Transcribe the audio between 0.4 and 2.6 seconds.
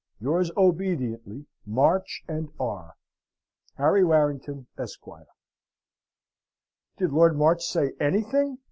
obediently, MARCH AND